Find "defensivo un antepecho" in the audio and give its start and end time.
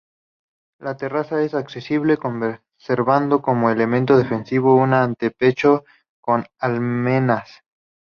4.17-5.83